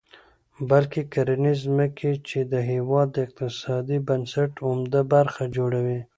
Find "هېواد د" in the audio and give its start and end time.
2.71-3.17